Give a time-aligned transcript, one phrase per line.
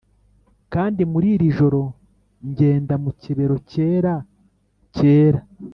[0.73, 1.81] kandi muri iri joro
[2.49, 4.13] ngenda mu kibero cyera
[4.95, 5.41] cyera